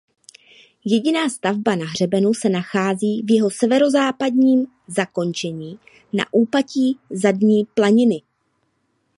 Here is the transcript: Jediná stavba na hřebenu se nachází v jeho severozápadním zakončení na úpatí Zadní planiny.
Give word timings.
Jediná 0.85 1.29
stavba 1.29 1.75
na 1.75 1.85
hřebenu 1.85 2.33
se 2.33 2.49
nachází 2.49 3.21
v 3.21 3.31
jeho 3.31 3.49
severozápadním 3.51 4.67
zakončení 4.87 5.79
na 6.13 6.33
úpatí 6.33 6.99
Zadní 7.09 7.65
planiny. 7.65 8.21